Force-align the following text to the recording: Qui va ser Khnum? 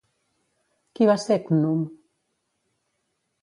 Qui 0.99 1.09
va 1.09 1.17
ser 1.25 1.37
Khnum? 1.49 1.85